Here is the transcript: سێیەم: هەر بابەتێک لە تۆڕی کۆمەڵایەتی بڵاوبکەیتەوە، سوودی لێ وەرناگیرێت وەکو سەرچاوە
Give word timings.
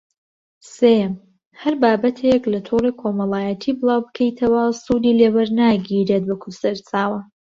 سێیەم: 0.75 1.13
هەر 1.61 1.73
بابەتێک 1.81 2.43
لە 2.53 2.59
تۆڕی 2.67 2.97
کۆمەڵایەتی 3.01 3.77
بڵاوبکەیتەوە، 3.79 4.63
سوودی 4.83 5.17
لێ 5.19 5.29
وەرناگیرێت 5.35 6.23
وەکو 6.27 6.49
سەرچاوە 6.61 7.19